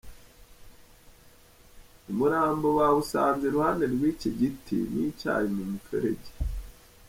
[2.11, 6.31] Umurambo bawusanze iruhande rw’iki giti n’icyayi mu muferege